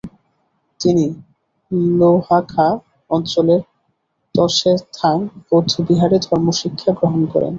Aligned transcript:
তিনি 0.79 1.05
ল্হো-খা 1.99 2.67
অঞ্চলের 3.09 3.61
র্ত্সে-থাং 4.35 5.17
বৌদ্ধবিহারে 5.47 6.17
ধর্মশিক্ষা 6.27 6.91
গ্রহণ 6.99 7.21
করেন। 7.33 7.49